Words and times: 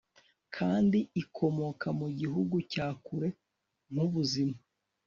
kandi 0.55 0.99
ikomoka 1.21 1.87
mu 1.99 2.07
gihugu 2.19 2.55
cya 2.71 2.87
kure 3.05 3.29
nkubuzima 3.91 4.57